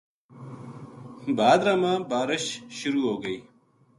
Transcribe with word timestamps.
بھادرا 1.37 1.73
ما 1.81 1.93
بارش 2.09 2.45
شروع 2.77 3.03
ہو 3.09 3.15
گئی 3.23 3.39